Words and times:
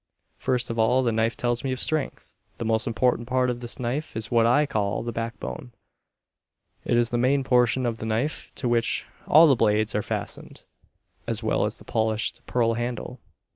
First 0.39 0.71
of 0.71 0.79
all 0.79 1.03
the 1.03 1.11
knife 1.11 1.37
tells 1.37 1.63
me 1.63 1.71
of 1.71 1.79
Strength. 1.79 2.35
The 2.57 2.65
most 2.65 2.87
important 2.87 3.27
part 3.27 3.51
of 3.51 3.59
this 3.59 3.77
knife 3.77 4.15
is 4.17 4.31
what 4.31 4.47
I 4.47 4.65
call 4.65 5.03
the 5.03 5.11
backbone. 5.11 5.73
It 6.83 6.97
is 6.97 7.11
the 7.11 7.19
main 7.19 7.43
portion 7.43 7.85
of 7.85 7.99
the 7.99 8.07
knife 8.07 8.51
to 8.55 8.67
which 8.67 9.05
all 9.27 9.45
the 9.45 9.55
blades 9.55 9.93
are 9.93 10.01
fastened, 10.01 10.63
as 11.27 11.43
well 11.43 11.65
as 11.65 11.77
the 11.77 11.85
polished 11.85 12.41
pearl 12.47 12.73
handle. 12.73 13.19